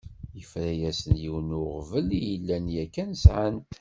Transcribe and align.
Yefra-asen 0.37 1.13
yiwen 1.21 1.49
n 1.53 1.57
uɣbel 1.61 2.07
i 2.31 2.33
llan 2.41 2.65
yakan 2.75 3.11
sεan-t. 3.23 3.65